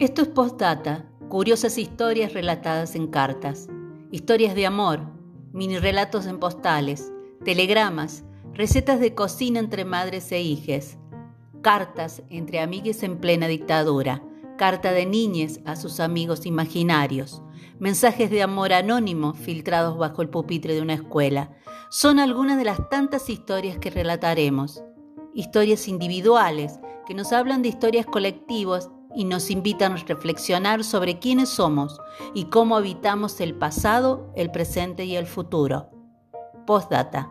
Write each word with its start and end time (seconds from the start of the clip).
Esto 0.00 0.22
es 0.22 0.28
Postdata, 0.28 1.06
curiosas 1.28 1.76
historias 1.76 2.32
relatadas 2.32 2.94
en 2.94 3.08
cartas, 3.08 3.66
historias 4.12 4.54
de 4.54 4.64
amor, 4.64 5.00
mini 5.52 5.76
relatos 5.76 6.26
en 6.26 6.38
postales, 6.38 7.12
telegramas, 7.44 8.22
recetas 8.54 9.00
de 9.00 9.16
cocina 9.16 9.58
entre 9.58 9.84
madres 9.84 10.30
e 10.30 10.40
hijes, 10.40 10.98
cartas 11.62 12.22
entre 12.30 12.60
amigues 12.60 13.02
en 13.02 13.18
plena 13.18 13.48
dictadura, 13.48 14.22
carta 14.56 14.92
de 14.92 15.04
niñes 15.04 15.58
a 15.64 15.74
sus 15.74 15.98
amigos 15.98 16.46
imaginarios, 16.46 17.42
mensajes 17.80 18.30
de 18.30 18.44
amor 18.44 18.74
anónimo 18.74 19.34
filtrados 19.34 19.98
bajo 19.98 20.22
el 20.22 20.28
pupitre 20.28 20.74
de 20.74 20.80
una 20.80 20.94
escuela. 20.94 21.50
Son 21.90 22.20
algunas 22.20 22.56
de 22.56 22.64
las 22.64 22.88
tantas 22.88 23.28
historias 23.28 23.78
que 23.78 23.90
relataremos, 23.90 24.80
historias 25.34 25.88
individuales 25.88 26.78
que 27.04 27.14
nos 27.14 27.32
hablan 27.32 27.62
de 27.62 27.70
historias 27.70 28.06
colectivas 28.06 28.90
y 29.14 29.24
nos 29.24 29.50
invitan 29.50 29.92
a 29.92 29.96
reflexionar 29.96 30.84
sobre 30.84 31.18
quiénes 31.18 31.48
somos 31.48 32.00
y 32.34 32.46
cómo 32.46 32.76
habitamos 32.76 33.40
el 33.40 33.54
pasado, 33.54 34.32
el 34.36 34.50
presente 34.50 35.04
y 35.04 35.16
el 35.16 35.26
futuro. 35.26 35.90
Postdata. 36.66 37.30